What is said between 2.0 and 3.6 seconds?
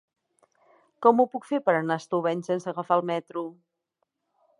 Estubeny sense agafar el metro?